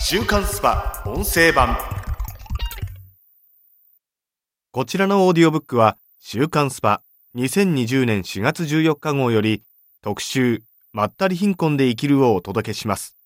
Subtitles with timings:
[0.00, 1.76] 週刊スパ音声版。
[4.70, 7.02] こちらのオーディオブックは週刊スパ
[7.36, 9.62] 2020年4月14日号より
[10.02, 13.16] 特集まったり貧困で生きるをお届けします。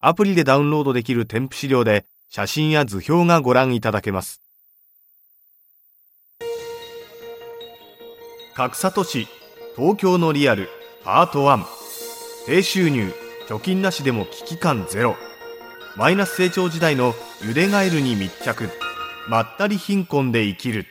[0.00, 4.40] アプリでダウンロードできる添付資料で写真や図表がご覧いただけます。
[8.54, 9.28] 格差都市
[9.76, 10.68] 東京のリアル
[11.04, 11.64] パート1
[12.46, 13.12] 低収入
[13.48, 15.16] 貯金なしでも危機感ゼロ。
[15.96, 18.68] マイナス成長時代のゆでガエルに密着。
[19.26, 20.84] まったり貧困で生きる。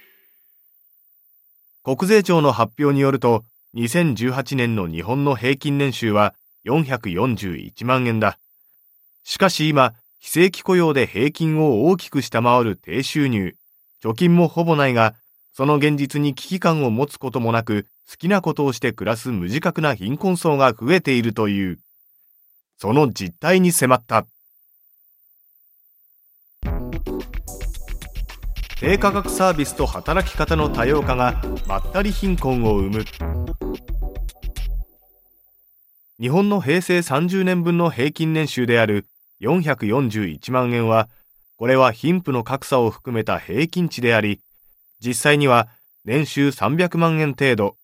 [1.84, 3.44] 国税庁の発表によると
[3.76, 6.34] 2018年の日本の平均年収は
[6.66, 8.40] 441万円だ。
[9.24, 13.54] しかし今非正規雇用で平均を大きく下回る低収入。
[14.04, 15.14] 貯金もほぼないが
[15.54, 21.80] その現実に危機感を持つこともなく好きなことをして暮らす無自覚な貧困層が増えているという。
[22.80, 24.28] その実態に迫った。
[28.80, 33.06] 低価格サービスと働き方の多様化がまったり貧困を生む。
[36.20, 39.06] 日本の平成30年分の平均年収である
[39.42, 41.10] 441万円は
[41.58, 44.42] これは貧富の格差を含めた平均値であり
[45.00, 45.68] 実際には
[46.06, 47.78] 年収300万円程度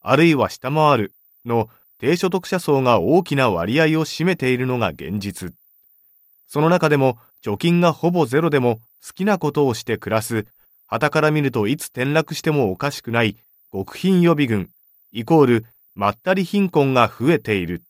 [0.00, 1.14] あるいは下回る
[1.44, 5.54] の低所得者層が大きな割合を占めているのが現実
[6.46, 10.46] その中でも貯金がほぼゼロでも好きなことをして暮らす、
[10.86, 13.36] 旗から見るといつ転落してもおかしくない
[13.72, 14.70] 極貧予備軍、
[15.12, 17.82] イコールまったり貧困が増えている。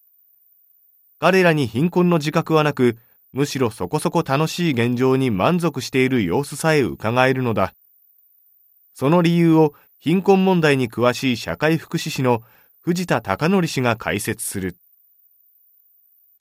[1.20, 2.96] 彼らに貧困の自覚はなく、
[3.32, 7.74] むしろそこそこ楽しい現状に満足している様子さえ伺えるのだ。
[8.94, 12.42] その理由を貧困問題に詳しい社会福祉士の
[12.84, 14.76] 藤田孝則氏が解説する。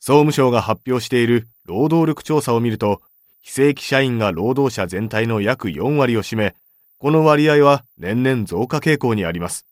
[0.02, 3.02] 総務省が発表している労働力調査を見ると、
[3.40, 6.54] 非正規社員が労働者全体の約4割を占め、
[6.98, 9.66] この割合は年々増加傾向にあります。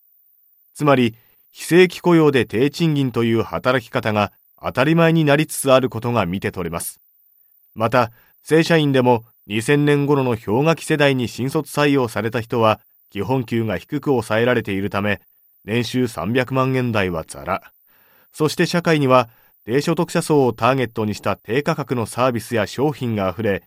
[0.73, 1.13] つまり、
[1.51, 7.01] 非正規雇用で低賃金という働き方が当たり前になりつつあることが見て取れます。
[7.75, 15.19] また、正社員でも2000年頃の氷河期世代に新卒採用された人は、基本給が低く抑えられているため、
[15.65, 17.71] 年収300万円台はザラ。
[18.33, 19.29] そして社会には
[19.65, 23.63] 低所得者層をターゲットにした低価格のサービスや商品があふれ、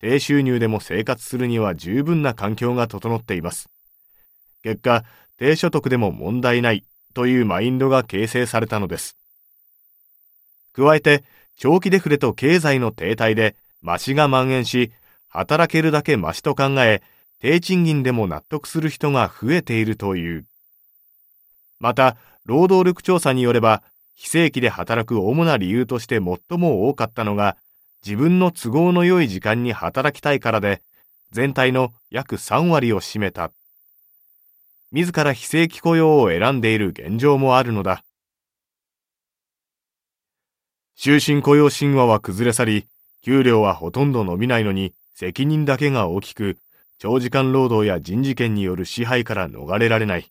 [0.00, 3.68] 低収入でも生活するには十分な環境が整っています。
[4.62, 5.04] 結果、
[5.38, 9.16] 低所得でも問題ないというマインドが形成されたのです。
[10.72, 11.24] 加えて、
[11.56, 14.92] 長期デフレと経済の停滞で、増しが蔓延し、
[15.28, 17.02] 働けるだけ増しと考え、
[17.40, 20.46] 低賃金でも納得する人が増えているという。
[21.78, 23.82] また、労働力調査によれば、
[24.14, 27.56] 非正規で働く主な理由として最も多かったのが、
[28.04, 30.82] 自分の都合の良い時間に働きたいからで、
[31.32, 33.50] 全体の約3割を占めた。
[34.92, 38.04] 自ら非正規雇用を選んでいる現状もあるのだ。
[40.96, 42.86] 終身雇用神話は崩れ去り、
[43.22, 46.58] 給料はほとんど伸びないのに責任だけが大きく、
[46.98, 50.30] 長時間労働や人事権による支配から逃れられない。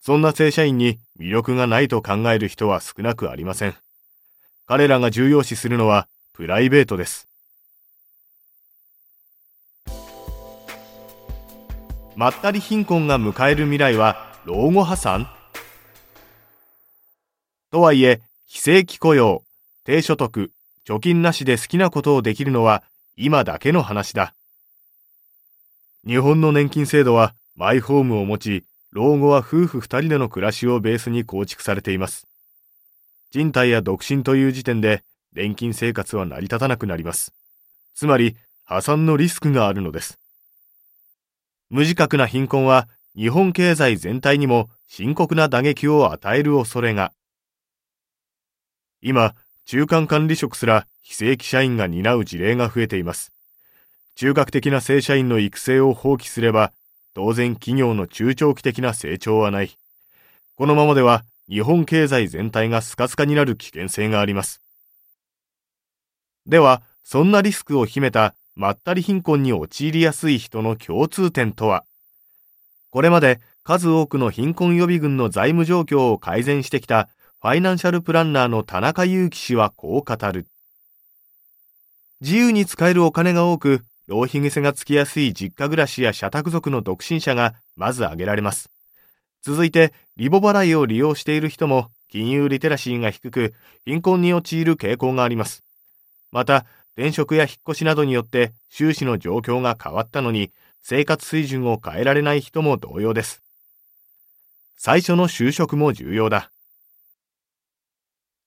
[0.00, 3.74] そんな正社員に魅力がないと考える人は少なくありません。
[4.66, 7.28] 彼らが重要視するのはプライベートです。
[12.16, 15.26] まったり貧困が迎える未来は老後破産？
[17.70, 19.44] とはいえ、非正規雇用、
[19.84, 20.50] 低所得、
[20.86, 22.82] 貯金なしで好きなことをできるのは
[23.16, 24.34] 今だけの話だ。
[26.06, 32.26] 日本の年金制度はマイホームを持ち、老後は夫婦二人での暮らしをベースに構築されています。
[33.30, 37.32] 賃貸や独身という時点で年金生活は成り立たなくなります。
[37.94, 40.18] つまり破産のリスクがあるのです。
[41.68, 47.12] 無自覚な貧困は日本経済全体にも深刻な打撃を与える恐れが。
[49.02, 49.34] 今、
[49.66, 53.32] 中間管理職すら非正規社員が担う事例が増えています。
[54.16, 56.72] 中核的な正社員の育成を放棄すれば
[57.22, 59.76] 当然企業の中長期的な成長はない。
[60.56, 64.62] このままでは日本経済全体がスカスカになる危険性があります。
[66.46, 71.84] では、そんなリスクを秘めたまったり貧困に陥りやすい人の共通点とは？
[72.88, 77.10] これまで数多くの貧困予備軍の財務状況を改善してきた
[77.42, 80.46] ファイナンシャルプランナーの田中裕樹氏はこう語る。
[82.22, 88.68] 自由に使えるお金が多く、浪費癖がつきやすい実家暮らしや社宅族の独身者がまず挙げられます。
[89.40, 93.54] 続いて、リボ払いを利用している人も金融リテラシーが低く、
[93.84, 95.62] 貧困に陥る傾向があります。
[96.32, 96.66] また、
[96.96, 100.50] 転職や引っ越しなどによって収支の状況が変わったのに
[100.82, 103.44] 生活水準を変えられない人も同様です。
[104.76, 106.50] 最初の就職も重要だ。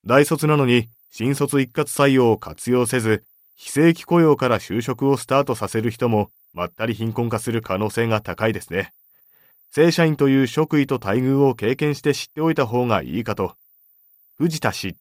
[0.06, 3.24] 大卒なのに新卒一括採用を活用せず、
[3.56, 8.94] 非正規雇用から就職をスタートさせる人もまったり貧困化する可能性が高いですね。
[9.72, 13.56] 正社員という職位と待遇を経験して知っておいた方がいいかと。
[14.38, 14.96] 藤田氏。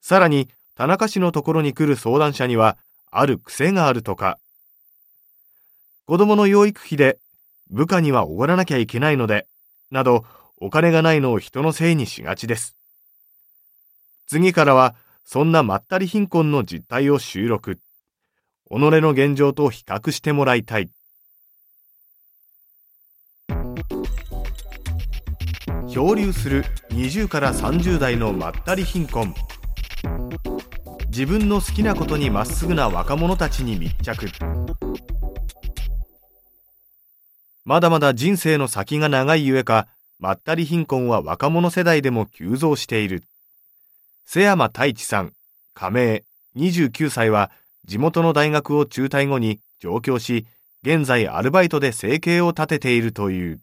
[0.00, 2.76] さらに、田中氏のところに来る相談者には、
[3.12, 4.38] ある癖があるとか。
[6.06, 7.18] 子供の養育費で、
[7.70, 9.46] 部下にはおごらなきゃいけないので、
[9.90, 10.24] など、
[10.58, 12.76] お金がないのを人のせいにしがちです。
[14.26, 14.96] 次からは、
[15.28, 17.80] そんなまったり貧困の実態を収録。
[18.70, 20.88] 己の現状と比較してもらいたい。
[25.88, 29.34] 漂流する20から30代のまったり貧困
[31.08, 34.26] 自分の好きなことにまっすぐな若者たちに密着
[37.64, 39.88] まだまだ人生の先が長いゆえか
[40.18, 43.24] まったり貧困は若者世代でも急増している
[44.26, 45.32] 瀬山太一さん
[45.72, 46.24] 加盟
[46.56, 47.50] 29歳は
[47.86, 50.46] 地元の大学を中退後に上京し
[50.82, 53.60] 現在アルバイトで生計を立てているという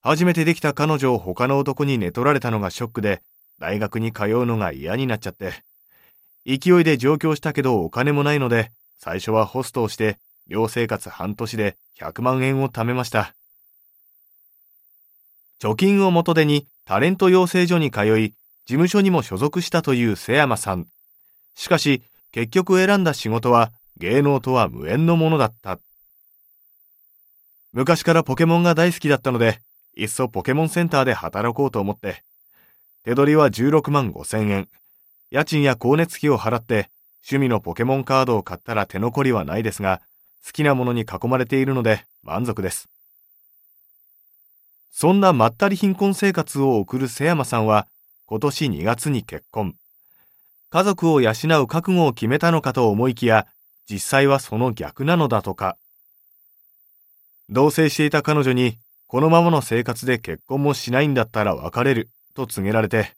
[0.00, 3.20] 初めてできた彼女を他の男に寝取られたのがショックで、
[3.58, 5.64] 大学に通うのが嫌になっちゃって。
[6.46, 13.34] 勢いで上京したけどお金もないので、最初はホストをして、寮生活半年で100万円を貯めました。
[15.60, 18.34] 貯金を元手にタレント養成所に通い、事
[18.66, 20.86] 務所にも所属したという瀬山さん。
[21.54, 25.78] しかし、結局選んだ仕事は芸能とは無縁のものだった。
[27.72, 29.60] 昔からポケモンが大好きだったので、
[29.96, 32.22] いっそポケモンセンターで働こうと思って、
[33.04, 34.68] 手取りは16万5千円。
[35.30, 36.88] 家賃や光熱費を払って、
[37.24, 40.00] 趣味のポケモンカードを買ったら手残りはないですが、
[40.46, 42.88] 好きなものに囲まれているので満足です。
[44.90, 47.86] そんなまったり貧困生活を送る瀬山さんは、
[48.26, 49.74] 今年2月に結婚。
[50.70, 51.32] 家族を養
[51.62, 53.46] う覚悟を決めたのかと思いきや、
[53.90, 55.76] 実際はその逆なのだとか。
[57.48, 58.76] 同棲していた彼女に
[59.06, 63.14] このままの生活で結婚もしないんだったら別れると告げられて、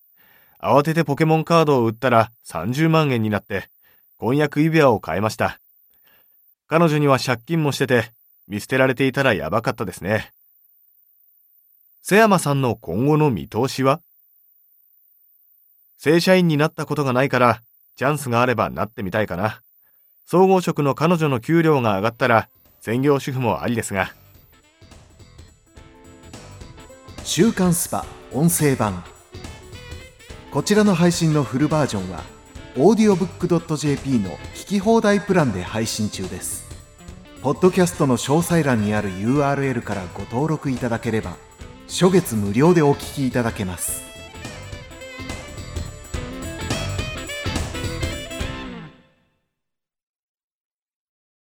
[0.62, 3.68] 慌ててポケモンカードを売ったら30万円になって、
[4.16, 5.58] 婚約指輪を買いました。
[6.68, 8.12] 彼女には借金もしてて、
[8.46, 10.30] 見捨てられていたらやばかったですね。
[12.02, 14.00] 瀬山さんの今後の見通しは？
[15.98, 17.60] 正社員になったことがないから、
[17.94, 19.60] チャンスがあればなってみたいかな。
[20.26, 22.48] 総合職の彼女の給料が上がったら、
[22.80, 24.14] 専業主婦もありですが、
[27.22, 29.04] 週刊スパ音声版。
[30.50, 32.24] こちらの配信のフルバージョンは
[32.76, 36.64] audiobook.jp の聞き放題プランで配信中です。
[37.42, 41.36] ポッドキャストの詳細欄にある URL からご登録いただければ
[41.90, 44.09] 初月無料でお聴きいただけます。